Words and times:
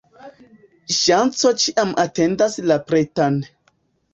Ŝanco 0.99 1.51
ĉiam 1.65 1.93
atendas 2.05 2.59
la 2.73 2.79
pretan. 2.89 3.39